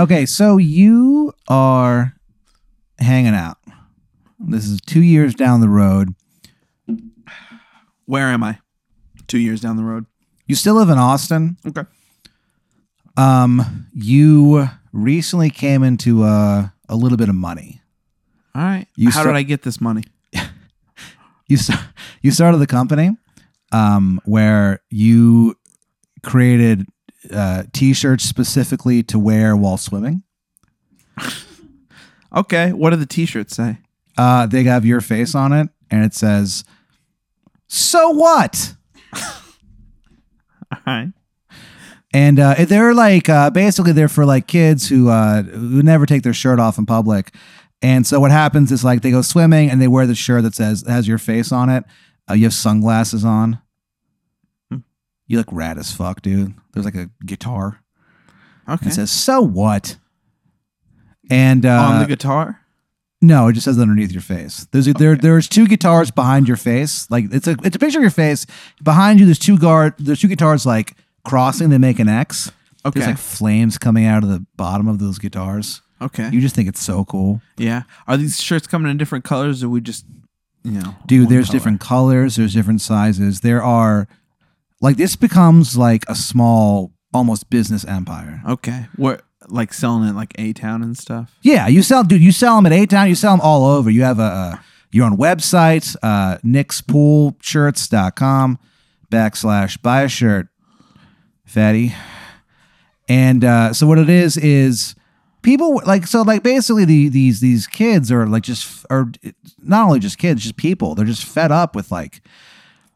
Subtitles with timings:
[0.00, 2.14] Okay, so you are
[2.98, 3.58] hanging out.
[4.38, 6.14] This is two years down the road.
[8.06, 8.58] Where am I?
[9.26, 10.06] Two years down the road.
[10.46, 11.56] You still live in Austin.
[11.66, 11.82] Okay.
[13.16, 17.80] Um, you recently came into uh, a little bit of money.
[18.54, 18.86] All right.
[18.96, 20.02] You How start- did I get this money?
[21.46, 21.78] You st-
[22.22, 23.18] you started the company
[23.70, 25.56] um, where you
[26.22, 26.86] created
[27.32, 30.22] uh, t-shirts specifically to wear while swimming.
[32.34, 32.72] Okay.
[32.72, 33.78] What do the T-shirts say?
[34.18, 36.64] Uh, they have your face on it, and it says,
[37.68, 38.74] "So what?"
[39.14, 41.12] All right.
[42.12, 46.22] And uh, they're like uh, basically they're for like kids who uh, who never take
[46.22, 47.34] their shirt off in public.
[47.82, 50.54] And so what happens is like they go swimming and they wear the shirt that
[50.54, 51.84] says has your face on it.
[52.30, 53.58] Uh, you have sunglasses on.
[55.26, 56.54] You look rad as fuck, dude.
[56.72, 57.80] There's like a guitar.
[58.68, 58.88] Okay.
[58.88, 59.96] It says "So what?"
[61.30, 62.60] And uh, On the guitar.
[63.22, 64.66] no, it just says underneath your face.
[64.72, 67.10] There's a, there there's two guitars behind your face.
[67.10, 68.46] Like it's a it's a picture of your face.
[68.82, 71.70] Behind you, there's two guard there's two guitars like crossing.
[71.70, 72.52] They make an X.
[72.84, 73.00] Okay.
[73.00, 75.80] There's like flames coming out of the bottom of those guitars.
[76.02, 76.28] okay.
[76.30, 77.84] You just think it's so cool, yeah.
[78.06, 80.04] Are these shirts coming in different colors, or we just,
[80.62, 81.30] you know, dude.
[81.30, 81.56] There's color?
[81.58, 82.36] different colors.
[82.36, 83.40] There's different sizes.
[83.40, 84.06] There are
[84.84, 88.42] like this becomes like a small almost business empire.
[88.46, 88.86] Okay.
[88.96, 91.36] What like selling it like A Town and stuff?
[91.42, 92.20] Yeah, you sell, dude.
[92.20, 93.08] You sell them at A Town.
[93.08, 93.88] You sell them all over.
[93.90, 94.56] You have a, uh
[94.90, 98.58] your own website, uh, nickspoolshirts.com
[99.10, 100.46] backslash buy a shirt,
[101.44, 101.92] fatty.
[103.08, 104.94] And uh, so what it is is
[105.42, 109.10] people like so like basically the these these kids are like just are
[109.58, 110.94] not only just kids, just people.
[110.94, 112.20] They're just fed up with like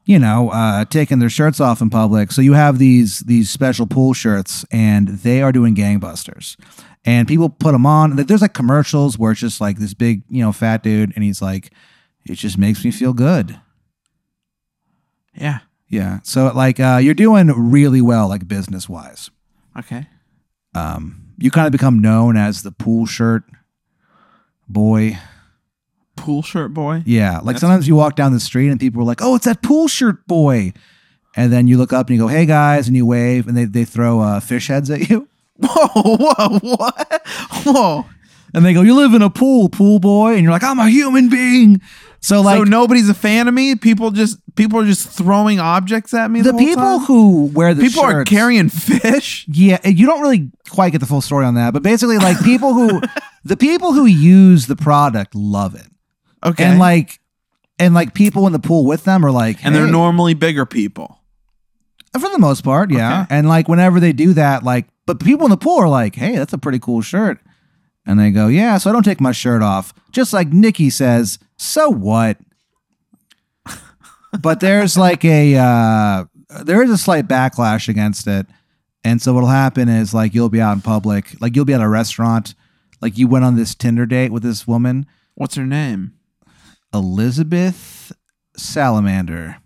[0.09, 2.33] you know, uh, taking their shirts off in public.
[2.33, 6.56] So you have these these special pool shirts, and they are doing gangbusters.
[7.05, 8.17] And people put them on.
[8.17, 11.42] There's like commercials where it's just like this big, you know, fat dude, and he's
[11.42, 11.73] like,
[12.25, 13.61] "It just makes me feel good."
[15.34, 15.59] Yeah.
[15.88, 16.21] Yeah.
[16.22, 19.31] So like, uh, you're doing really well, like business wise.
[19.78, 20.06] Okay.
[20.75, 23.44] Um, you kind of become known as the pool shirt
[24.66, 25.19] boy.
[26.19, 27.03] Pool shirt boy.
[27.06, 29.45] Yeah, like That's- sometimes you walk down the street and people are like, "Oh, it's
[29.47, 30.73] that pool shirt boy,"
[31.37, 33.65] and then you look up and you go, "Hey guys," and you wave, and they
[33.65, 37.23] they throw uh, fish heads at you, Whoa, whoa, what?
[37.65, 38.06] Whoa.
[38.55, 40.89] and they go, "You live in a pool, pool boy," and you're like, "I'm a
[40.89, 41.81] human being."
[42.21, 43.77] So like so nobody's a fan of me.
[43.77, 46.41] People just people are just throwing objects at me.
[46.41, 47.06] the whole people time?
[47.06, 49.47] who wear the people are shirts- carrying fish.
[49.53, 52.75] Yeah, you don't really quite get the full story on that, but basically, like people
[52.75, 53.00] who
[53.45, 55.87] the people who use the product love it,
[56.44, 57.21] Okay, and like
[57.78, 61.21] and like people in the pool with them are like, and they're normally bigger people.
[62.19, 63.22] For the most part, yeah.
[63.22, 63.37] Okay.
[63.37, 66.15] And like whenever they do that, like, but the people in the pool are like,
[66.15, 67.38] hey, that's a pretty cool shirt.
[68.06, 69.93] And they go, yeah, so I don't take my shirt off.
[70.10, 72.38] Just like Nikki says, so what?
[74.41, 76.25] but there's like a, uh,
[76.65, 78.47] there is a slight backlash against it.
[79.05, 81.81] And so what'll happen is like you'll be out in public, like you'll be at
[81.81, 82.55] a restaurant,
[83.00, 85.06] like you went on this Tinder date with this woman,
[85.38, 86.18] What's her name?
[86.93, 88.12] Elizabeth
[88.56, 89.56] Salamander.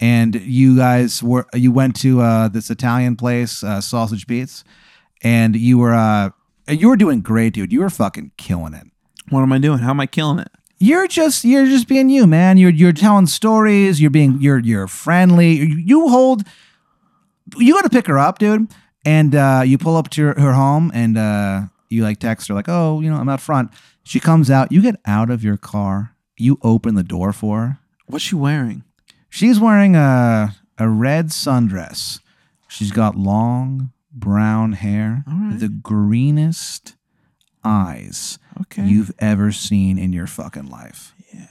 [0.00, 4.64] And you guys were you went to uh, this Italian place, uh, Sausage Beats,
[5.22, 6.30] and you were uh,
[6.68, 7.72] you were doing great, dude.
[7.72, 8.86] You were fucking killing it.
[9.30, 9.78] What am I doing?
[9.78, 10.48] How am I killing it?
[10.78, 12.58] You're just you're just being you, man.
[12.58, 14.00] You're you're telling stories.
[14.00, 15.52] You're being you're you're friendly.
[15.52, 16.42] You, hold.
[17.56, 18.68] You go to pick her up, dude,
[19.04, 22.54] and uh, you pull up to her, her home, and uh, you like text her
[22.54, 23.70] like, "Oh, you know, I'm out front."
[24.02, 24.72] She comes out.
[24.72, 26.13] You get out of your car.
[26.36, 27.78] You open the door for her.
[28.06, 28.84] What's she wearing?
[29.28, 32.20] She's wearing a a red sundress.
[32.68, 35.56] She's got long brown hair, right.
[35.58, 36.94] the greenest
[37.64, 38.84] eyes Okay.
[38.86, 41.12] you've ever seen in your fucking life.
[41.32, 41.46] Yeah.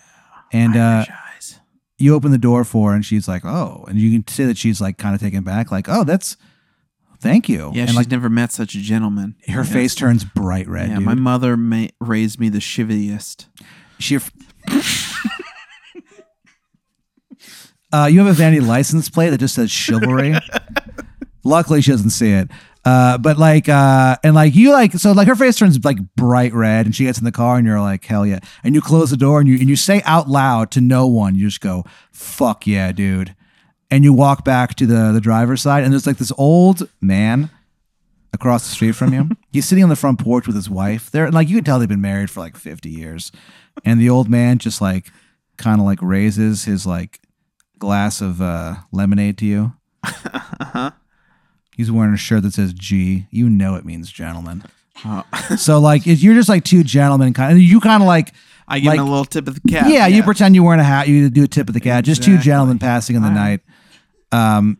[0.51, 1.05] And uh,
[1.35, 1.59] eyes.
[1.97, 4.57] you open the door for her, and she's like, "Oh," and you can see that
[4.57, 6.37] she's like kind of taken back, like, "Oh, that's
[7.19, 9.35] thank you." Yeah, and she's like never met such a gentleman.
[9.47, 9.73] her Yes.
[9.73, 10.89] face turns bright red.
[10.89, 11.05] Yeah, dude.
[11.05, 13.47] my mother ma- raised me the chiviest.
[13.99, 14.19] She.
[17.91, 20.33] Uh, you have a vanity license plate that just says chivalry.
[21.43, 22.49] Luckily, she doesn't see it.
[22.85, 26.53] Uh, but like, uh, and like you like, so like her face turns like bright
[26.53, 28.39] red, and she gets in the car, and you're like, hell yeah!
[28.63, 31.35] And you close the door, and you and you say out loud to no one,
[31.35, 33.35] you just go, fuck yeah, dude.
[33.89, 37.49] And you walk back to the the driver's side, and there's like this old man
[38.33, 39.29] across the street from you.
[39.51, 41.11] He's sitting on the front porch with his wife.
[41.11, 43.31] They're like you can tell they've been married for like 50 years.
[43.85, 45.11] And the old man just like
[45.57, 47.19] kind of like raises his like
[47.79, 49.73] glass of uh, lemonade to you.
[50.03, 50.91] Uh-huh.
[51.75, 53.27] He's wearing a shirt that says G.
[53.31, 54.63] You know it means gentleman.
[55.57, 58.33] so like if you're just like two gentlemen kind of you kind of like
[58.67, 59.87] I give like, him a little tip of the cap.
[59.89, 62.23] yeah, you pretend you're wearing a hat, you do a tip of the cat, just
[62.23, 63.61] two gentlemen passing in the Alright.
[64.31, 64.55] night.
[64.55, 64.77] Um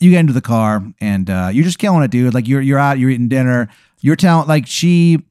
[0.00, 2.34] you get into the car and uh you're just killing it, dude.
[2.34, 3.68] Like you're you're out, you're eating dinner.
[4.00, 5.22] You're telling like she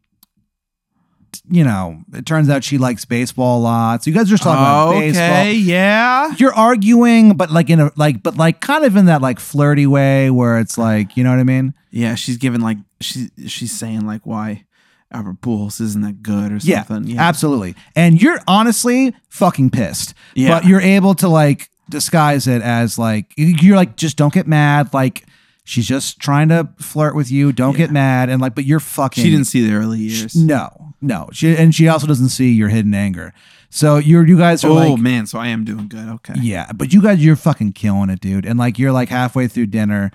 [1.49, 4.03] you know, it turns out she likes baseball a lot.
[4.03, 6.33] So you guys are just talking about baseball okay, yeah.
[6.37, 9.87] you're arguing, but like in a like, but like kind of in that like flirty
[9.87, 11.73] way where it's like, you know what I mean?
[11.91, 14.65] Yeah, she's giving like she she's saying like why
[15.11, 16.67] Albert Pujols isn't that good or something.
[16.69, 17.17] Yeah, something.
[17.17, 17.75] absolutely.
[17.95, 20.49] And you're honestly fucking pissed, Yeah.
[20.49, 24.93] but you're able to like disguise it as like you're like just don't get mad.
[24.93, 25.25] Like
[25.63, 27.51] she's just trying to flirt with you.
[27.51, 28.29] Don't get mad.
[28.29, 29.23] And like, but you're fucking.
[29.23, 30.35] She didn't see the early years.
[30.35, 31.29] No, no.
[31.33, 33.33] She and she also doesn't see your hidden anger.
[33.69, 36.07] So you're you guys are oh like man, so I am doing good.
[36.07, 36.35] Okay.
[36.41, 38.45] Yeah, but you guys, you're fucking killing it, dude.
[38.45, 40.11] And like, you're like halfway through dinner.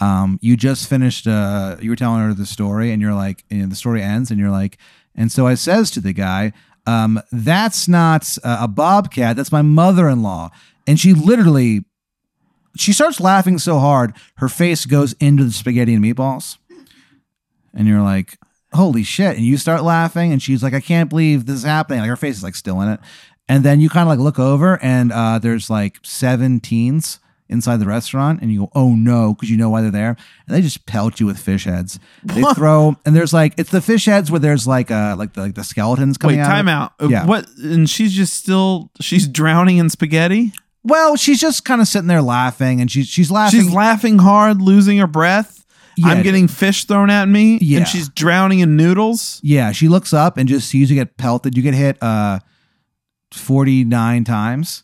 [0.00, 1.26] Um, you just finished.
[1.26, 4.40] Uh, you were telling her the story, and you're like, and the story ends, and
[4.40, 4.78] you're like,
[5.14, 6.52] and so I says to the guy,
[6.86, 9.36] um, "That's not uh, a bobcat.
[9.36, 10.50] That's my mother-in-law."
[10.86, 11.84] And she literally,
[12.76, 16.58] she starts laughing so hard, her face goes into the spaghetti and meatballs.
[17.72, 18.38] And you're like,
[18.72, 19.36] holy shit.
[19.36, 22.00] And you start laughing, and she's like, I can't believe this is happening.
[22.00, 23.00] Like her face is like still in it.
[23.48, 27.76] And then you kind of like look over, and uh, there's like seven teens inside
[27.76, 30.16] the restaurant, and you go, oh no, because you know why they're there.
[30.46, 31.98] And they just pelt you with fish heads.
[32.22, 35.42] They throw, and there's like, it's the fish heads where there's like, uh, like the,
[35.42, 36.48] like the skeletons coming Wait, out.
[36.48, 36.92] time out.
[36.98, 37.26] Uh, Yeah.
[37.26, 37.46] What?
[37.58, 40.52] And she's just still she's drowning in spaghetti.
[40.84, 43.60] Well, she's just kind of sitting there laughing, and she's she's laughing.
[43.60, 45.64] She's laughing hard, losing her breath.
[45.96, 46.08] Yeah.
[46.08, 47.78] I'm getting fish thrown at me, Yeah.
[47.78, 49.40] and she's drowning in noodles.
[49.42, 51.56] Yeah, she looks up and just sees you get pelted.
[51.56, 52.40] You get hit uh
[53.32, 54.82] 49 times.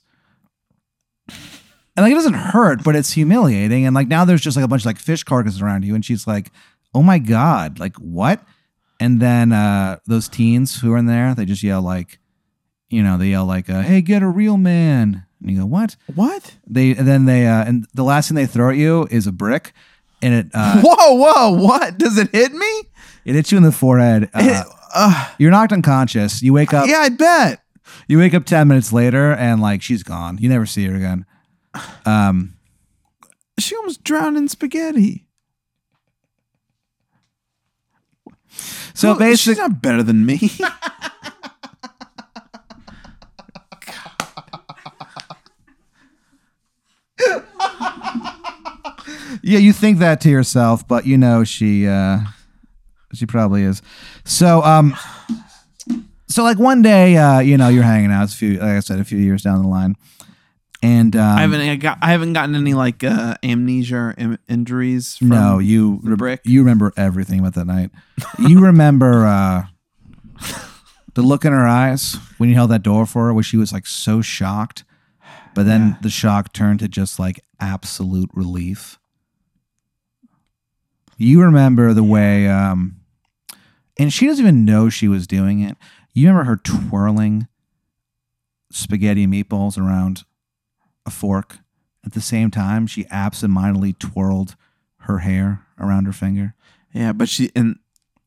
[1.29, 3.85] And like it doesn't hurt, but it's humiliating.
[3.87, 6.05] And like now there's just like a bunch of like fish carcasses around you, and
[6.05, 6.51] she's like,
[6.95, 8.43] Oh my god, like what?
[9.01, 12.19] And then uh those teens who are in there, they just yell like,
[12.89, 15.25] you know, they yell like, uh, hey, get a real man.
[15.41, 15.97] And you go, What?
[16.15, 16.55] What?
[16.67, 19.33] They and then they uh and the last thing they throw at you is a
[19.33, 19.73] brick
[20.23, 21.51] and it uh whoa, whoa!
[21.53, 21.99] What?
[21.99, 22.83] Does it hit me?
[23.25, 24.31] it hits you in the forehead.
[24.35, 24.77] Uh, It-
[25.39, 26.43] you're knocked unconscious.
[26.43, 27.63] You wake up yeah, I bet.
[28.09, 30.39] You wake up 10 minutes later and like she's gone.
[30.39, 31.25] You never see her again.
[32.05, 32.55] Um
[33.59, 35.27] She almost drowned in spaghetti.
[38.95, 40.51] so Who- basically she's not better than me.
[49.43, 52.21] yeah, you think that to yourself, but you know she uh
[53.15, 53.83] she probably is.
[54.25, 54.95] So um
[56.29, 58.81] so like one day uh you know you're hanging out it's a few like I
[58.81, 59.97] said a few years down the line.
[60.83, 64.39] And um, I haven't I got I haven't gotten any like uh, amnesia or in-
[64.49, 65.17] injuries.
[65.19, 66.41] From no, you the brick.
[66.45, 67.91] you remember everything about that night.
[68.39, 69.65] You remember uh
[71.15, 73.73] the look in her eyes when you held that door for her where she was
[73.73, 74.85] like so shocked.
[75.55, 75.95] But then Yeah.
[76.03, 78.99] the shock turned to just like absolute relief.
[81.21, 82.97] You remember the way um
[83.99, 85.77] and she doesn't even know she was doing it.
[86.15, 87.47] You remember her twirling
[88.73, 90.25] spaghetti meatballs around
[91.07, 91.59] a fork.
[92.05, 94.57] At the same time, she absentmindedly twirled
[95.01, 96.55] her hair around her finger
[96.95, 97.79] Yeah, but she in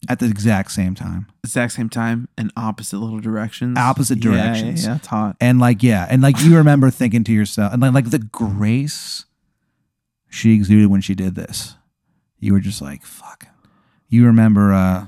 [0.10, 1.28] at the exact same time.
[1.44, 3.78] exact same time in opposite little directions.
[3.78, 4.83] Opposite Yeah, directions.
[4.83, 5.38] Yeah, yeah, it's hot.
[5.40, 9.26] And like, yeah, and like you remember thinking to yourself, and like, like the grace
[10.30, 11.76] she exuded when she did this.
[12.44, 13.47] You were just like, fuck.
[14.09, 15.07] You remember uh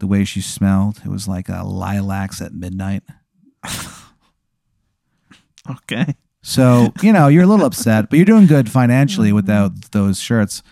[0.00, 1.00] the way she smelled?
[1.04, 3.02] It was like uh, lilacs at midnight.
[5.70, 6.14] Okay.
[6.42, 10.62] So, you know, you're a little upset, but you're doing good financially without those shirts.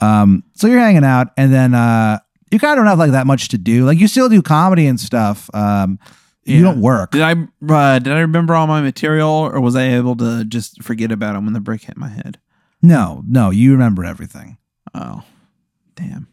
[0.00, 2.18] Um, so you're hanging out and then uh
[2.50, 3.86] you kind of don't have like that much to do.
[3.86, 5.48] Like you still do comedy and stuff.
[5.54, 5.98] Um
[6.44, 7.12] you don't work.
[7.12, 10.82] Did I uh, did I remember all my material, or was I able to just
[10.82, 12.40] forget about it when the brick hit my head?
[12.82, 14.58] No, no, you remember everything.
[14.94, 15.22] Oh,
[15.94, 16.28] damn.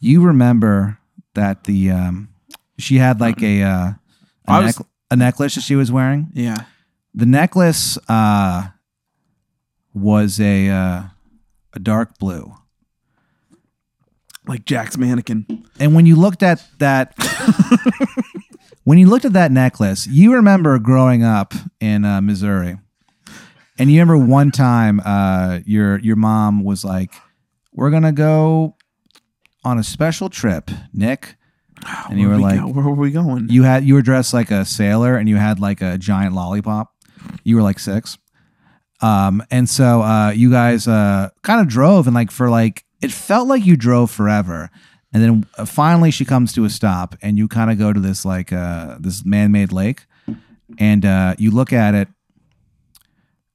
[0.00, 0.98] You remember
[1.34, 2.28] that the um
[2.78, 3.92] she had like a uh
[4.46, 6.28] a, was- neck- a necklace that she was wearing.
[6.34, 6.56] Yeah.
[7.14, 8.68] The necklace uh
[9.94, 11.02] was a uh
[11.74, 12.54] a dark blue.
[14.46, 15.66] Like Jack's Mannequin.
[15.78, 17.14] And when you looked at that
[18.84, 22.78] when you looked at that necklace, you remember growing up in uh, Missouri.
[23.78, 27.12] And you remember one time uh your your mom was like,
[27.78, 28.74] "We're going to go
[29.64, 31.36] on a special trip, Nick."
[32.10, 33.48] And you were we like, go- where were we going?
[33.50, 36.92] you had you were dressed like a sailor and you had like a giant lollipop.
[37.44, 38.18] You were like six.
[39.00, 43.12] Um, and so uh, you guys uh, kind of drove and like for like it
[43.12, 44.70] felt like you drove forever.
[45.12, 48.00] and then uh, finally she comes to a stop, and you kind of go to
[48.00, 50.00] this like uh, this man-made lake,
[50.78, 52.08] and uh, you look at it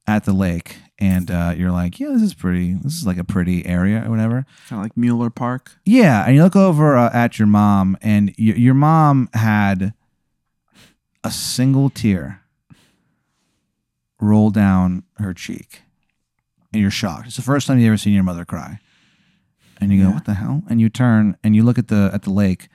[0.08, 2.76] at the lake, and uh, you're like, yeah, this is pretty.
[2.76, 4.46] This is like a pretty area or whatever.
[4.70, 5.74] Kind of like Mueller Park.
[5.86, 9.94] Yeah, and you look over uh, at your mom, and y- your mom had
[11.24, 12.42] a single tear
[14.22, 15.82] roll down her cheek,
[16.72, 17.28] and you're shocked.
[17.28, 18.80] It's the first time you ever seen your mother cry,
[19.82, 20.14] and you go, Yeah.
[20.16, 22.70] "What the hell?" And you turn and you look at the at the lake,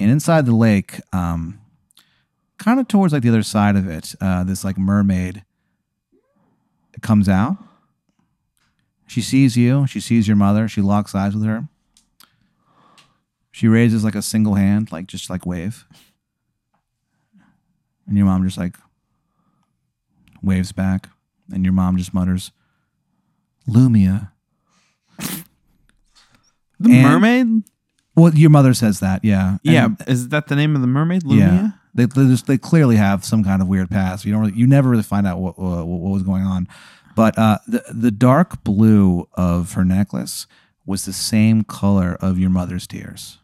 [0.00, 1.58] and inside the lake, um,
[2.58, 5.44] kind of towards like the other side of it, uh, this like mermaid
[7.02, 7.58] comes out.
[9.06, 9.86] She sees you.
[9.86, 10.66] She sees your mother.
[10.68, 11.68] She locks eyes with her.
[13.52, 15.86] She raises like a single hand, like just like wave.
[18.06, 18.76] And your mom just like
[20.42, 21.08] waves back.
[21.52, 22.50] And your mom just mutters,
[23.68, 24.30] Lumia.
[26.80, 27.46] The And- mermaid?
[28.16, 29.58] Well, your mother says that, yeah.
[29.62, 29.88] Yeah.
[30.06, 31.22] Is that the name of the mermaid?
[31.24, 31.38] Lumia?
[31.38, 31.70] yeah.
[31.94, 34.24] They, they just they clearly have some kind of weird past.
[34.24, 36.66] You don't really, you never really find out what what, what was going on.
[37.14, 40.46] But uh, the the dark blue of her necklace
[40.86, 43.38] was the same color of your mother's tears.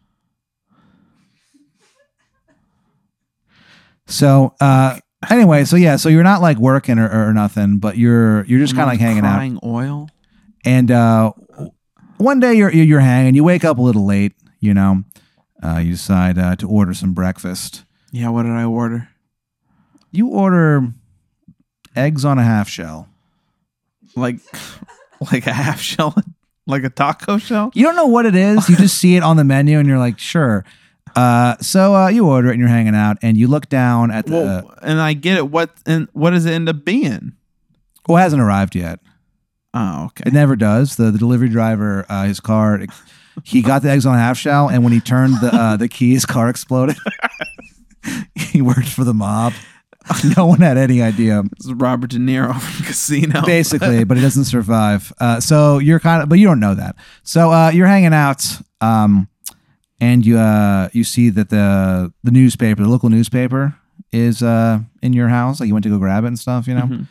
[4.07, 4.99] So uh,
[5.29, 8.75] anyway, so yeah, so you're not like working or, or nothing, but you're you're just
[8.75, 9.63] kind of like hanging out.
[9.63, 10.09] Oil.
[10.65, 11.31] And uh,
[12.17, 13.35] one day you're you're you're hanging.
[13.35, 14.33] You wake up a little late.
[14.59, 15.03] You know,
[15.63, 17.83] uh, you decide uh, to order some breakfast.
[18.11, 19.09] Yeah, what did I order?
[20.11, 20.93] You order
[21.95, 23.07] eggs on a half shell.
[24.15, 24.39] Like
[25.31, 26.15] like a half shell
[26.67, 27.71] like a taco shell?
[27.73, 28.67] You don't know what it is.
[28.69, 30.65] You just see it on the menu, and you're like, sure.
[31.15, 34.25] Uh, so uh, you order it, and you're hanging out, and you look down at
[34.25, 34.31] the.
[34.31, 35.49] Well, and I get it.
[35.49, 37.33] What and what does it end up being?
[38.07, 38.99] well, it hasn't arrived yet.
[39.73, 40.23] Oh, okay.
[40.27, 40.95] It never does.
[40.95, 42.81] The, the delivery driver, uh, his car,
[43.43, 45.87] he got the eggs on a half shell, and when he turned the uh, the
[45.87, 46.97] key, his car exploded.
[48.35, 49.53] he worked for the mob.
[50.37, 53.41] No one had any idea, This is Robert De Niro from Casino.
[53.45, 55.13] basically, but he doesn't survive.
[55.19, 56.95] Uh, so you're kind of, but you don't know that.
[57.23, 58.43] So uh, you're hanging out,
[58.81, 59.27] um,
[59.99, 63.75] and you uh, you see that the the newspaper, the local newspaper,
[64.11, 65.59] is uh, in your house.
[65.59, 66.67] Like you went to go grab it and stuff.
[66.67, 67.07] You know, Mhm.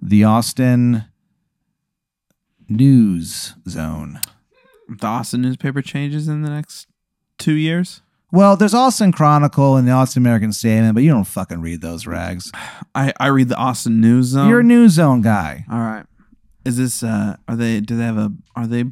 [0.00, 1.04] the Austin
[2.68, 4.20] News Zone.
[4.88, 6.86] The Austin newspaper changes in the next
[7.38, 8.02] two years.
[8.32, 12.50] Well, there's Austin Chronicle and the Austin American-Statesman, but you don't fucking read those rags.
[12.94, 14.48] I, I read the Austin News Zone.
[14.48, 15.64] You're a News Zone guy.
[15.70, 16.04] All right.
[16.64, 18.84] Is this uh are they do they have a are they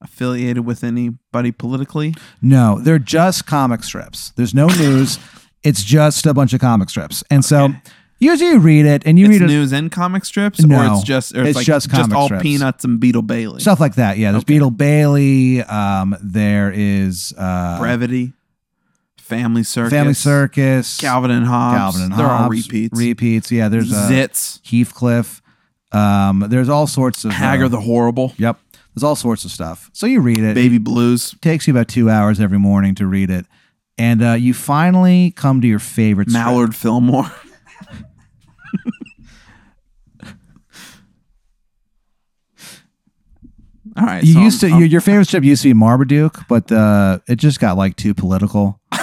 [0.00, 2.14] affiliated with anybody politically?
[2.40, 4.30] No, they're just comic strips.
[4.36, 5.18] There's no news.
[5.62, 7.22] it's just a bunch of comic strips.
[7.30, 7.70] And so
[8.18, 11.02] usually you read it and you it's read it, news and comic strips, or it's
[11.02, 12.42] just or it's, It's like just comic all strips.
[12.42, 13.60] peanuts and Beetle Bailey.
[13.60, 14.16] stuff like that.
[14.18, 14.54] Yeah, there's Okay.
[14.54, 15.62] Beetle Bailey.
[15.62, 18.32] Um, there is uh, Brevity,
[19.32, 21.78] Family Circus, Family Circus, Calvin and Hobbes.
[21.78, 22.98] Calvin and They're all repeats.
[22.98, 23.50] Repeats.
[23.50, 25.40] Yeah, there's uh, Zits, Heathcliff.
[25.90, 28.58] Um, there's all sorts of uh, the Horrible, Yep,
[28.94, 29.90] there's all sorts of stuff.
[29.92, 30.54] So you read it.
[30.54, 33.46] Baby Blues, takes you about two hours every morning to read it,
[33.96, 36.44] and uh, you finally come to your favorite strip.
[36.44, 37.30] Mallard Fillmore.
[43.96, 46.46] All right, You so used to I'm- your, your favorite strip used to be Marmaduke,
[46.48, 48.80] but uh, it just got like too political.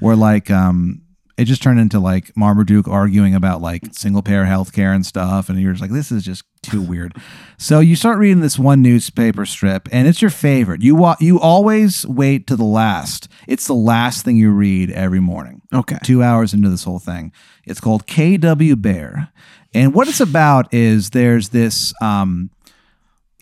[0.00, 1.02] Where like um,
[1.36, 5.60] it just turned into like Marmaduke arguing about like single payer healthcare and stuff, and
[5.60, 7.16] you're just like, this is just too weird.
[7.58, 10.82] So you start reading this one newspaper strip, and it's your favorite.
[10.82, 13.28] You wa- you always wait to the last.
[13.46, 15.62] It's the last thing you read every morning.
[15.72, 15.98] okay.
[16.02, 17.32] two hours into this whole thing.
[17.66, 19.28] It's called KW Bear.
[19.74, 22.50] And what it's about is there's this um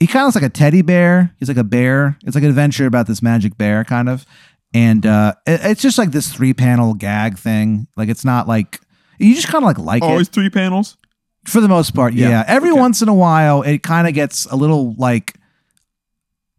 [0.03, 1.33] he kind of looks like a teddy bear.
[1.39, 2.19] He's like a bear.
[2.25, 4.27] It's like an adventure about this magic bear kind of.
[4.75, 7.87] And uh it- it's just like this three panel gag thing.
[7.97, 8.81] Like it's not like
[9.19, 10.97] you just kind of like like Always it three panels.
[11.45, 12.15] for the most part.
[12.15, 12.29] Yeah.
[12.31, 12.81] Yeah, Every okay.
[12.81, 15.35] once in a while it kind of gets a little like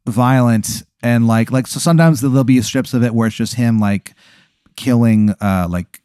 [0.07, 3.79] violent and like like so sometimes there'll be strips of it where it's just him
[3.79, 4.13] like
[4.75, 6.01] killing uh like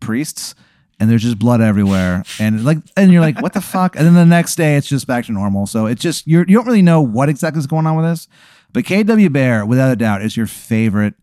[0.00, 0.54] priests
[1.00, 4.14] and there's just blood everywhere and like and you're like what the fuck and then
[4.14, 6.82] the next day it's just back to normal so it's just you're you don't really
[6.82, 8.28] know what exactly is going on with this
[8.72, 11.14] but KW Bear without a doubt is your favorite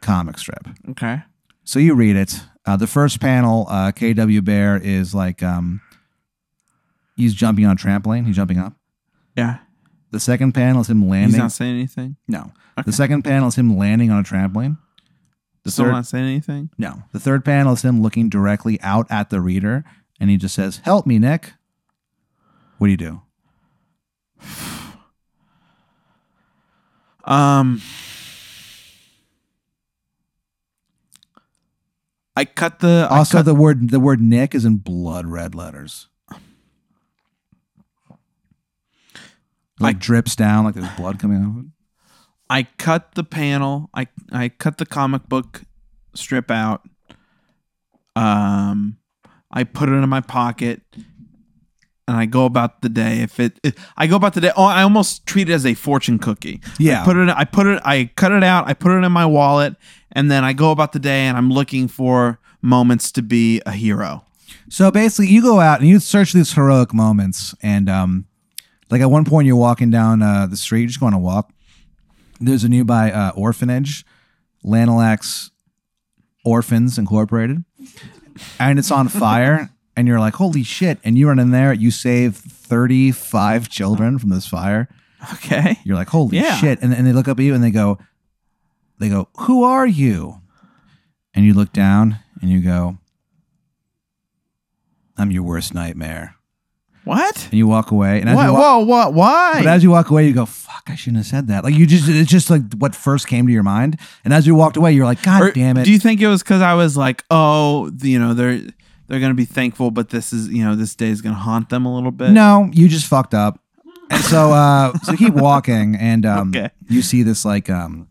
[0.00, 1.22] comic strip Okay.
[1.64, 5.80] so you read it uh, the first panel uh, KW Bear is like um
[7.16, 8.74] he's jumping on a trampoline he's jumping up
[9.36, 9.58] Yeah.
[10.10, 11.30] the second panel is him landing.
[11.30, 12.16] He's not saying anything.
[12.28, 12.84] no Okay.
[12.86, 14.76] the second panel is him landing on a trampoline
[15.66, 16.70] the Still third, not saying anything?
[16.78, 17.02] No.
[17.10, 19.82] The third panel is him looking directly out at the reader,
[20.20, 21.54] and he just says, Help me, Nick.
[22.78, 23.20] What do you do?
[27.24, 27.82] um,
[32.36, 33.08] I cut the.
[33.10, 36.06] Also, cut, the word the word Nick is in blood red letters.
[39.80, 41.70] Like I, drips down, like there's blood coming out of it.
[42.48, 43.90] I cut the panel.
[43.94, 45.62] I I cut the comic book
[46.14, 46.82] strip out.
[48.14, 48.98] Um,
[49.50, 50.82] I put it in my pocket,
[52.08, 53.20] and I go about the day.
[53.20, 54.52] If it, it- I go about the day.
[54.56, 56.60] Oh, I almost treat it as a fortune cookie.
[56.78, 57.02] Yeah.
[57.02, 57.28] I put it.
[57.28, 57.82] I put it.
[57.84, 58.68] I cut it out.
[58.68, 59.76] I put it in my wallet,
[60.12, 63.72] and then I go about the day, and I'm looking for moments to be a
[63.72, 64.24] hero.
[64.68, 68.26] So basically, you go out and you search these heroic moments, and um,
[68.90, 71.52] like at one point, you're walking down uh, the street, you're just going to walk.
[72.40, 74.04] There's a nearby uh, orphanage,
[74.64, 75.50] Lanalax
[76.44, 77.64] Orphans Incorporated,
[78.58, 79.70] and it's on fire.
[79.98, 80.98] And you're like, holy shit!
[81.04, 84.88] And you run in there, you save 35 children from this fire.
[85.34, 85.78] Okay.
[85.84, 86.56] You're like, holy Yeah.
[86.56, 86.80] shit!
[86.82, 87.98] And, and they look up at you and they go,
[88.98, 90.42] they go, who are you?
[91.34, 92.98] And you look down and you go,
[95.16, 96.34] I'm your worst nightmare.
[97.04, 97.44] What?
[97.46, 98.20] And you walk away.
[98.20, 98.78] And as you walk, Whoa!
[98.84, 99.14] What?
[99.14, 99.52] Why?
[99.62, 100.44] but as you walk away, you go,
[100.88, 101.64] I shouldn't have said that.
[101.64, 103.98] Like you just, it's just like what first came to your mind.
[104.24, 105.84] And as you walked away, you're like, God Or damn it.
[105.84, 108.60] Do you think it was because I was like, oh, you know, they're
[109.08, 111.86] they're gonna be thankful, but this is, you know, this day is gonna haunt them
[111.86, 112.30] a little bit.
[112.30, 113.60] no, you just fucked up.
[114.10, 116.70] And so, uh, so keep walking, and um, Okay.
[116.88, 118.08] you see this like, um,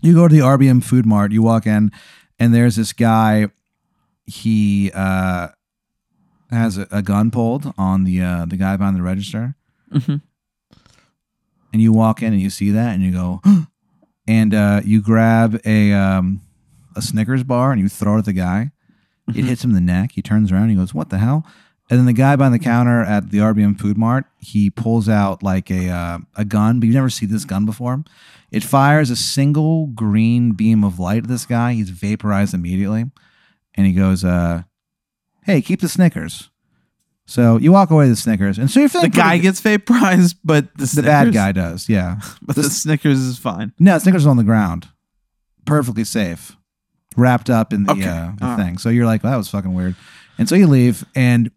[0.00, 1.32] you go to the RBM Food Mart.
[1.32, 1.92] You walk in,
[2.38, 3.48] and there's this guy.
[4.24, 5.48] He uh,
[6.50, 9.54] has a, a gun pulled on the uh, the guy behind the register,
[9.92, 10.22] Mhm.
[11.72, 13.40] And you walk in and you see that, and you go,
[14.26, 16.42] and uh, you grab a um,
[16.96, 18.70] a Snickers bar and you throw it at the guy.
[19.28, 20.12] It hits him in the neck.
[20.12, 20.62] He turns around.
[20.62, 21.46] And he goes, "What the hell?"
[21.90, 25.42] And then the guy behind the counter at the RBM Food Mart, he pulls out
[25.42, 28.04] like a uh, a gun, but you've never see this gun before.
[28.50, 31.72] It fires a single green beam of light at this guy.
[31.74, 33.04] He's vaporized immediately,
[33.74, 34.62] and he goes, uh,
[35.44, 36.50] "Hey, keep the Snickers."
[37.26, 40.36] So you walk away with the Snickers, and so you're The guy pretty- gets vaporized,
[40.44, 42.20] but the, the bad guy does, yeah.
[42.42, 43.72] but the Snickers is fine.
[43.78, 44.88] No, Snickers is on the ground,
[45.64, 46.56] perfectly safe,
[47.16, 48.04] wrapped up in the, Okay.
[48.08, 48.76] uh, the thing.
[48.78, 49.94] So you're like, well, that was fucking weird,
[50.36, 51.50] and so you leave, and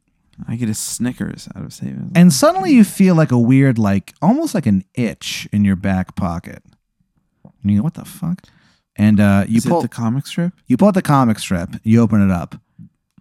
[0.47, 2.11] I get a Snickers out of saving.
[2.15, 6.15] and suddenly you feel like a weird, like almost like an itch in your back
[6.15, 6.61] pocket,
[7.63, 8.43] and you go, what the fuck?
[8.97, 10.53] And uh, you is pull the comic strip?
[10.67, 12.55] you pull out the comic strip, you open it up.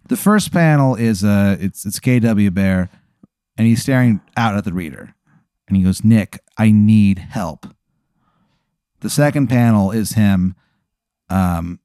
[0.07, 2.89] The first panel is uh, it's it's KW Bear,
[3.57, 5.15] and he's staring out at the reader,
[5.67, 7.67] and he goes, "Nick, I need help."
[8.99, 10.55] The second panel is him.
[11.29, 11.79] Um,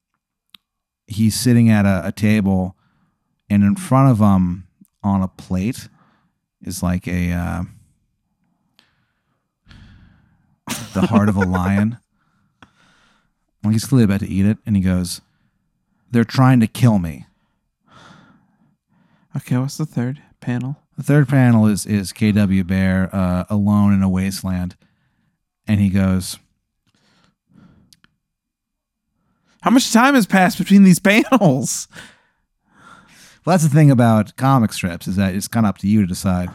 [1.07, 2.77] he's sitting at a, a table,
[3.49, 4.69] and in front of him
[5.03, 5.89] on a plate
[6.61, 7.63] is like a uh,
[10.93, 11.97] the heart of a lion.
[13.65, 15.23] Like he's clearly about to eat it, and he goes,
[16.11, 17.25] "They're trying to kill me."
[19.37, 20.77] Okay, what's the third panel?
[20.97, 24.77] The third panel is is KW Bear uh, alone in a wasteland,
[25.67, 26.39] and he goes,
[29.63, 31.89] How much time has passed between these panels?
[33.45, 36.01] "Well, that's the thing about comic strips is that it's kind of up to you
[36.01, 36.51] to decide."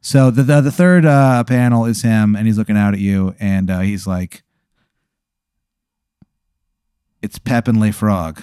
[0.00, 3.34] So the the, the third uh, panel is him, and he's looking out at you,
[3.40, 4.42] and uh, he's like,
[7.22, 8.42] "It's Pep and Le Frog,"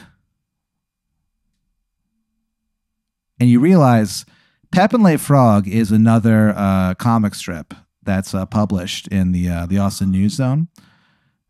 [3.42, 4.24] and you realize
[4.72, 7.74] Pep and Le Frog is another uh, comic strip
[8.04, 10.68] that's uh, published in the uh, the Austin News Zone.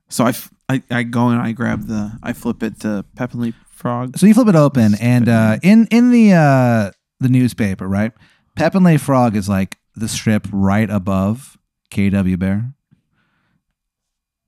[0.07, 3.53] So I, f- I, I go and I grab the, I flip it to Pepperly
[3.69, 4.17] Frog.
[4.17, 8.13] So you flip it open, and uh, in in the uh, the newspaper, right?
[8.55, 11.57] Pep and Le Frog is like the strip right above
[11.91, 12.73] KW Bear.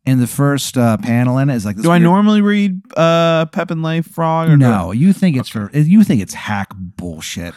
[0.05, 3.45] And the first uh, panel in it is like this Do I normally read uh,
[3.45, 4.49] Pep and Lay Frog?
[4.49, 7.53] Or do No, you think it's for you think it's hack bullshit.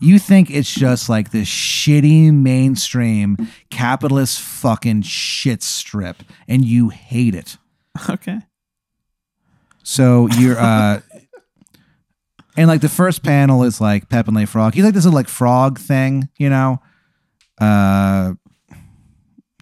[0.00, 3.36] You think it's just like this shitty mainstream
[3.70, 7.58] capitalist fucking shit strip, and you hate it.
[8.08, 8.38] Okay.
[9.82, 11.00] So you're uh
[12.56, 14.74] and like the first panel is like Pep and Lay Frog.
[14.74, 16.80] He's like this little like frog thing, you know.
[17.60, 18.32] Uh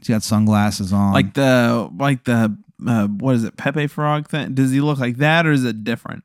[0.01, 1.13] he's got sunglasses on.
[1.13, 4.55] Like the, like the, uh, what is it, Pepe Frog thing?
[4.55, 6.25] Does he look like that or is it different?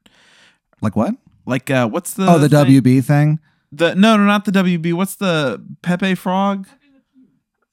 [0.82, 1.16] like what?
[1.46, 2.82] Like, uh, what's the, oh, the thing?
[2.82, 3.40] WB thing.
[3.72, 4.94] The no, no, not the WB.
[4.94, 6.68] What's the Pepe Frog?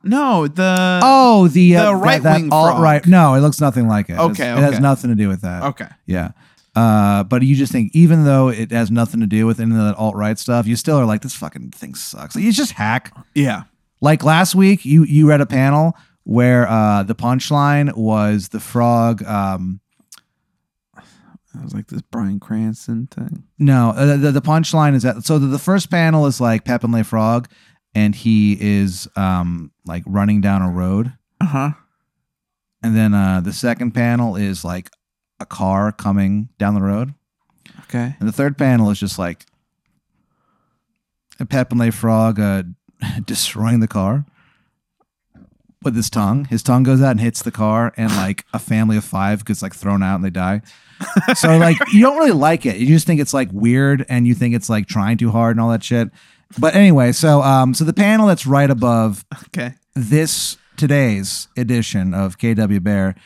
[0.05, 3.07] No, the Oh, the, uh, the right-wing alt right.
[3.07, 4.19] No, it looks nothing like it.
[4.19, 5.63] Okay, It's- it has nothing to do with that.
[5.63, 5.87] okay.
[6.07, 6.33] Yeah.
[6.75, 9.77] Uh, but you just think, even though it has nothing to do with any of
[9.85, 12.35] that alt right stuff, you still are like, this fucking thing sucks.
[12.35, 13.15] Like, it's just hack.
[13.35, 13.65] Yeah.
[14.03, 19.23] Like last week, you you read a panel where uh, the punchline was the frog.
[19.25, 19.81] Um,
[21.55, 23.45] That was like this Bryan Cranston thing.
[23.59, 26.83] No, uh, the, the punchline is that so the, the first panel is like Pep
[26.85, 27.49] and Le Frog,
[27.95, 31.71] and he is um like running down a road, Uh huh.
[32.83, 34.91] and then uh the second panel is like
[35.41, 37.15] a car coming down the road,
[37.85, 38.17] Okay.
[38.19, 39.47] and the third panel is just like
[41.49, 42.63] Pep and Le Frog uh,
[43.27, 44.25] destroying the car
[45.83, 46.45] with his tongue.
[46.47, 49.63] His tongue goes out and hits the car, and like a family of five gets
[49.63, 50.63] like thrown out and they die.
[51.35, 52.77] So like you don't really like it.
[52.77, 55.61] You just think it's like weird, and you think it's like trying too hard and
[55.61, 56.11] all that shit.
[56.59, 59.75] But anyway, so um, so the panel that's right above Okay.
[59.95, 63.17] this today's edition of KW Bear.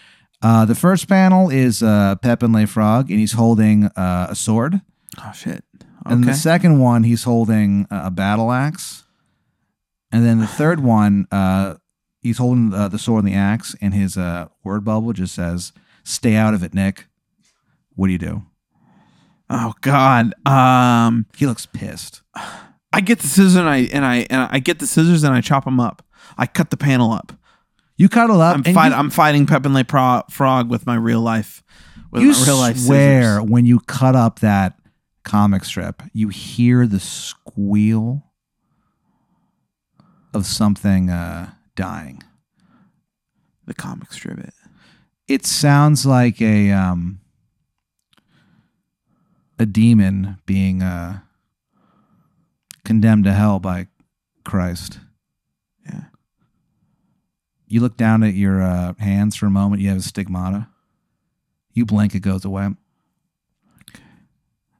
[0.40, 4.34] Uh, the first panel is uh, Pep and Le Frog, and he's holding uh, a
[4.34, 4.80] sword.
[5.18, 5.62] Oh shit.
[6.06, 9.02] And the second one, he's holding a battle axe.
[10.16, 11.74] And then the third one, uh,
[12.22, 15.74] he's holding uh, the sword and the axe, and his uh, word bubble just says,
[16.04, 17.06] "Stay out of it, Nick."
[17.96, 18.42] What do you do?
[19.50, 20.32] oh god.
[20.46, 21.26] Um.
[21.36, 22.22] He looks pissed.
[22.94, 25.42] I get the scissors and I and I and I get the scissors and I
[25.42, 26.02] chop them up.
[26.38, 27.34] I cut the panel up.
[27.98, 28.56] You cuddle up.
[28.56, 31.62] I'm fight, you, I'm fighting Pep and Pro- Frog with my real life.
[32.10, 33.50] With you real life swear scissors.
[33.50, 34.78] when you cut up that
[35.24, 38.25] comic strip, you hear the squeal
[40.36, 42.22] of something uh, dying.
[43.66, 44.38] the comic strip.
[44.38, 44.54] It.
[45.26, 47.20] it sounds like a um
[49.58, 51.20] a demon being uh
[52.84, 53.88] condemned to hell by
[54.44, 55.00] Christ.
[55.84, 56.04] Yeah.
[57.66, 59.82] You look down at your uh, hands for a moment.
[59.82, 60.68] You have a stigmata.
[61.72, 62.68] You blink, it goes away.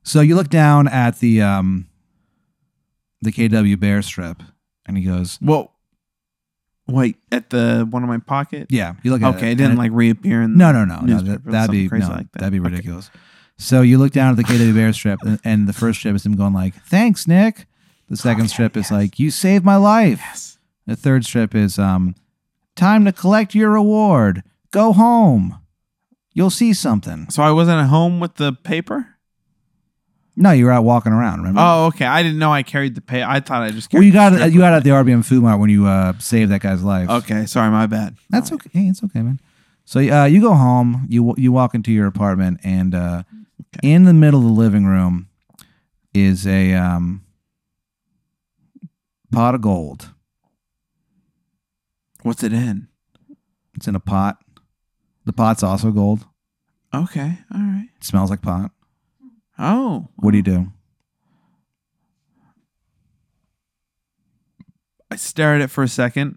[0.05, 1.89] So you look down at the um
[3.21, 4.41] the KW bear strip,
[4.87, 5.73] and he goes, Well,
[6.89, 8.69] wait at the one in my pocket.
[8.71, 10.57] "Yeah." You look at Okay, it, didn't like reappear in.
[10.57, 11.21] No, no, no, no.
[11.21, 12.39] That, that'd be crazy no, like that.
[12.41, 12.71] that'd be Okay.
[12.71, 13.11] ridiculous.
[13.59, 16.25] So you look down at the KW Bear strip, and, and the first strip is
[16.27, 17.67] him going like, "Thanks, Nick."
[18.09, 20.59] The second yeah, strip is like, "You saved my life." Yes.
[20.87, 22.15] The third strip is, "Um,
[22.77, 24.43] time to collect your reward.
[24.71, 25.59] Go home.
[26.35, 29.16] You'll see something." So I wasn't at home with the paper.
[30.39, 31.39] No, you were out walking around.
[31.39, 31.61] Remember?
[31.65, 32.05] Oh, okay.
[32.05, 33.23] I didn't know I carried the pay.
[33.23, 33.91] I thought I just.
[33.91, 34.53] well, Carried you got it.
[34.53, 37.09] You got it at the RBM Food Mart when you uh, saved that guy's life.
[37.09, 38.17] Okay, sorry, my bad.
[38.29, 38.69] That's okay.
[38.73, 39.41] Hey, it's okay, man.
[39.87, 41.07] So uh, you go home.
[41.09, 43.23] You you walk into your apartment, and uh,
[43.83, 45.29] in the middle of the living room
[46.13, 47.23] is a um,
[49.33, 50.11] pot of gold.
[52.23, 52.89] What's it in?
[53.75, 54.39] It's in a pot.
[55.25, 56.27] The pot's also gold.
[56.95, 57.89] Okay, all right.
[57.97, 58.71] It smells like pot.
[59.59, 60.73] Oh, What do you do?
[65.11, 66.37] I stare at it for a second.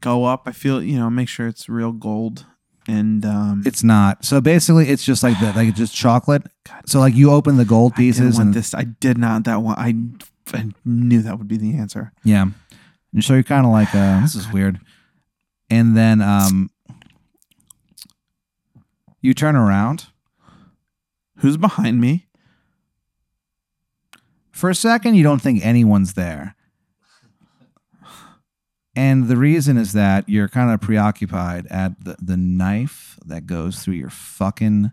[0.00, 0.42] Go up.
[0.46, 1.10] I feel you know.
[1.10, 2.46] Make sure it's real gold.
[2.88, 4.24] And um, It's not.
[4.24, 6.42] So basically, it's just like that, like it's just chocolate.
[6.68, 8.74] God, So like you open the gold I pieces, want and this.
[8.74, 9.76] I did not that one.
[9.78, 9.94] I,
[10.56, 12.12] I knew that would be the answer.
[12.24, 12.46] yeah,
[13.12, 14.80] and so you're kind of like, uh, this is weird.
[15.70, 16.70] And then um,
[19.20, 20.06] you turn around.
[21.36, 22.26] Who's behind me?
[24.50, 26.54] For a second, you don't think anyone's there.
[28.94, 33.78] And the reason is that you're kind of preoccupied at the, the knife that goes
[33.78, 34.92] through your fucking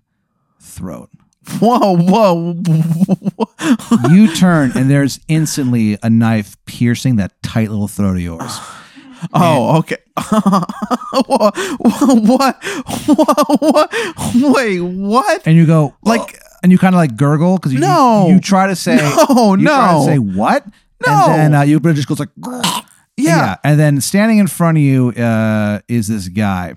[0.62, 1.10] throat.
[1.60, 2.54] Whoa, whoa!
[2.54, 4.10] whoa.
[4.10, 8.60] You turn, and there's instantly a knife piercing that tight little throat of yours.
[9.34, 9.97] oh, okay.
[11.25, 11.58] what?
[11.79, 12.63] What?
[13.08, 13.62] What?
[13.62, 13.93] What?
[14.36, 15.47] Wait, what?
[15.47, 18.27] And you go, Like- and you kind of like gurgle because you, No.
[18.27, 18.97] you, you try to say,
[19.29, 20.03] No, you try to no.
[20.05, 20.65] say what?
[21.08, 21.25] No.
[21.29, 23.55] And then uh, you but it just goes like, "Grr." Yeah.
[23.63, 26.73] And then standing in front of you uh, is this guy.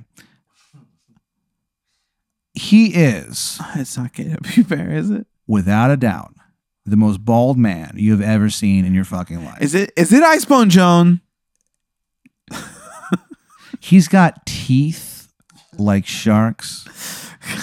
[2.55, 5.27] He is, It's not KW Bear, is it?
[5.47, 6.35] without a doubt,
[6.85, 9.61] the most bald man you have ever seen in your fucking life.
[9.61, 9.91] Is it?
[9.97, 11.21] Is it Icebone Joan?
[13.81, 15.33] He's got teeth
[15.79, 16.87] like sharks.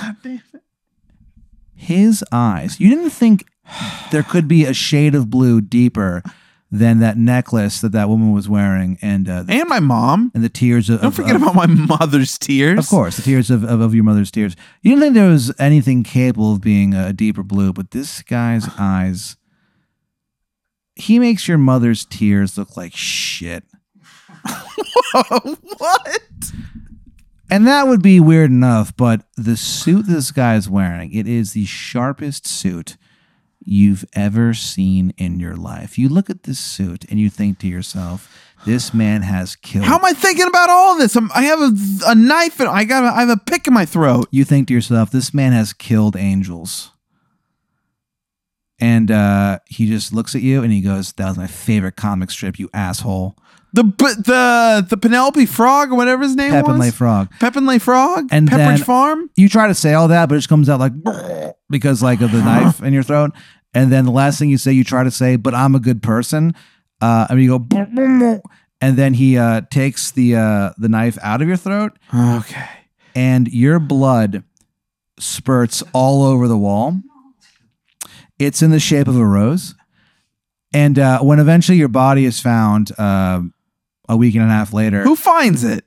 [0.01, 0.61] God damn it!
[1.75, 2.79] His eyes.
[2.79, 3.45] You didn't think
[4.11, 6.21] there could be a shade of blue deeper
[6.71, 10.31] than that necklace that that woman was wearing, and uh, And my mom.
[10.35, 11.01] and the tears of.
[11.01, 12.77] Don't of- forget of- about my mother's tears.
[12.79, 14.55] Of course, the tears of, of, of your mother's tears.
[14.81, 18.67] You didn't think there was anything capable of being a deeper blue, but this guy's
[18.77, 19.35] eyes.
[20.95, 23.63] He makes your mother's tears look like shit.
[25.77, 26.21] what?
[27.49, 31.53] And that would be weird enough, but the suit this guy is wearing, it is
[31.53, 32.97] the sharpest suit
[33.63, 35.97] you've ever seen in your life.
[35.97, 39.85] You look at this suit and you think to yourself, this man has killed.
[39.85, 41.15] How am I thinking about all this?
[41.15, 41.71] I'm, I have a,
[42.07, 44.27] a knife and I got a, I have a pick in my throat.
[44.31, 46.91] you think to yourself, this man has killed angels.
[48.79, 52.31] And uh, he just looks at you and he goes, That was my favorite comic
[52.31, 53.35] strip, you asshole.
[53.71, 56.79] The the the Penelope Frog or whatever his name Pep was.
[56.79, 57.29] Lay Frog.
[57.39, 58.27] Pepinlay Frog.
[58.31, 59.29] And Pepperidge Farm.
[59.35, 60.93] You try to say all that, but it just comes out like
[61.69, 63.31] because like of the knife in your throat.
[63.75, 66.01] And then the last thing you say, you try to say, but I'm a good
[66.01, 66.55] person.
[66.99, 67.67] Uh, and you go,
[68.81, 72.67] and then he uh, takes the uh, the knife out of your throat, Okay.
[73.13, 74.43] and your blood
[75.19, 76.99] spurts all over the wall.
[78.39, 79.75] It's in the shape of a rose.
[80.73, 83.41] And uh, when eventually your body is found uh,
[84.07, 85.83] a week and a half later, Who finds it?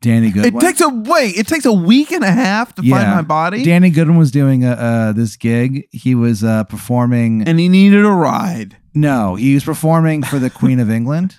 [0.00, 0.56] Danny Goodwin.
[0.56, 1.36] It takes a wait.
[1.36, 4.64] It takes a week and a half to find my body, Danny Goodwin was doing
[4.64, 5.88] uh, uh, this gig.
[5.90, 7.42] He was uh, performing.
[7.48, 8.76] and he needed a ride.
[8.94, 11.36] No, he was performing for the Queen of England.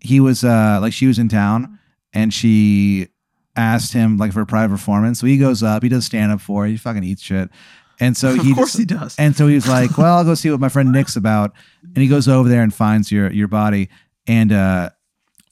[0.00, 1.78] He was uh, like she was in town,
[2.12, 3.08] and she
[3.56, 5.20] asked him like for a private performance.
[5.20, 5.82] So he goes up.
[5.82, 6.66] He does stand up for.
[6.66, 6.70] It.
[6.70, 7.50] He fucking eats shit.
[8.00, 9.16] And so he of course he does.
[9.18, 11.98] And so he was like, "Well, I'll go see what my friend Nick's about." And
[11.98, 13.88] he goes over there and finds your your body.
[14.26, 14.90] And uh,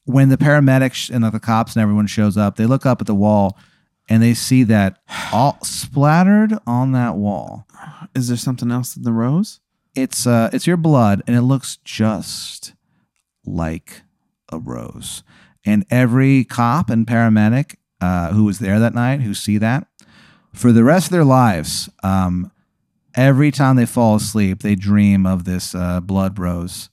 [0.05, 3.07] when the paramedics and like, the cops and everyone shows up, they look up at
[3.07, 3.59] the wall
[4.09, 4.99] and they see that
[5.33, 7.67] all splattered on that wall.
[8.15, 9.61] Is there something else in the rose?
[9.95, 12.75] It's uh, it's your blood, and it looks just
[13.45, 14.03] like
[14.51, 15.23] a rose.
[15.65, 19.89] And every cop and paramedic uh, who was there that night, who see that,
[20.57, 22.51] for the rest of their lives, um,
[23.15, 26.89] every time they fall asleep, they dream of this uh, blood rose.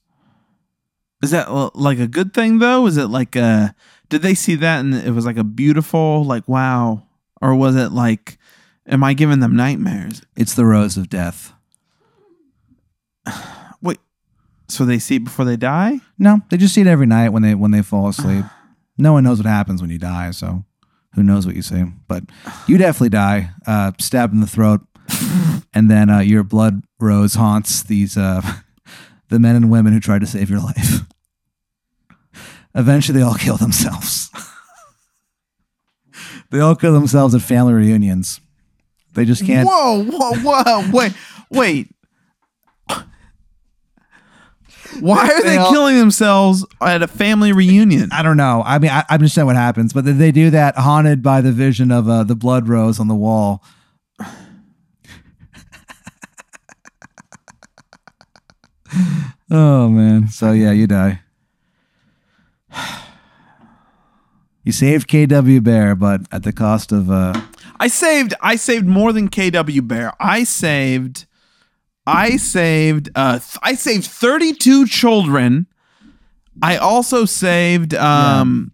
[1.22, 2.86] Is that like a good thing though?
[2.86, 3.74] Is it like a?
[4.10, 7.02] Did they see that and it was like a beautiful, like wow,
[7.40, 8.38] or was it like?
[8.86, 10.20] Am I giving them nightmares?
[10.36, 11.54] It's the rose of death.
[13.80, 13.98] Wait,
[14.68, 16.00] so they see it before they die?
[16.18, 18.44] No, they just see it every night when they when they fall asleep.
[18.98, 20.64] no one knows what happens when you die, so
[21.14, 22.24] who knows what you say, But
[22.66, 24.80] you definitely die, uh, stabbed in the throat,
[25.74, 28.42] and then uh, your blood rose haunts these uh,
[29.28, 31.00] the men and women who tried to save your life.
[32.74, 34.30] Eventually, they all kill themselves.
[36.50, 38.40] they all kill themselves at family reunions.
[39.14, 39.68] They just can't.
[39.68, 40.90] Whoa, whoa, whoa!
[40.92, 41.12] Wait,
[41.50, 41.93] wait.
[45.00, 48.10] Why are they, They all- killing themselves at a family reunion?
[48.12, 48.62] I don't know.
[48.64, 51.40] I mean, I, I'm just saying what happens, but they- they do that haunted by
[51.40, 53.62] the vision of uh, the blood rose on the wall.
[59.50, 60.28] oh man!
[60.28, 61.20] So yeah, you die.
[64.66, 67.38] You saved KW Bear, but at the cost of uh,
[67.78, 70.14] I saved I saved more than KW Bear.
[70.18, 71.26] I saved
[72.06, 75.66] I saved uh th- I saved 32 children.
[76.62, 78.72] I also saved um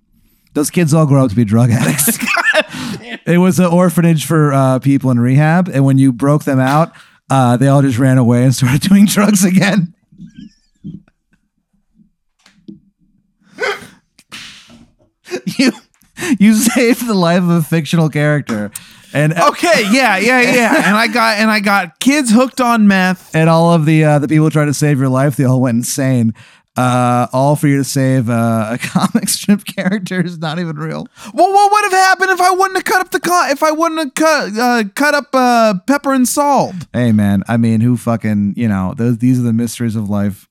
[0.55, 2.19] those kids all grow up to be drug addicts.
[3.27, 6.93] it was an orphanage for uh, people in rehab, and when you broke them out,
[7.31, 9.95] uh, they all just ran away and started doing drugs again.
[15.59, 15.73] you
[16.39, 18.73] you saved the life of a fictional character,
[19.13, 20.75] and Okay, yeah, yeah, yeah.
[20.87, 23.35] And I got and I got kids hooked on meth.
[23.35, 25.77] and all of the uh, the people trying to save your life, they all went
[25.77, 26.35] insane.
[26.77, 31.05] Uh, all for you to save uh, a comic strip character is not even real.
[31.35, 33.73] Well, what would have happened if I wouldn't have cut up the co- if I
[33.73, 36.75] wouldn't have cut uh, cut up uh, pepper and salt?
[36.93, 39.19] Hey man, I mean, who fucking you know those?
[39.19, 40.49] These are the mysteries of life.